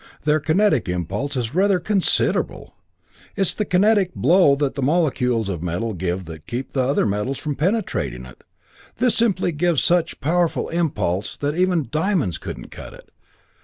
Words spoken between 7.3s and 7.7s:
from